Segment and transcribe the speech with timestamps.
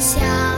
[0.00, 0.49] 想。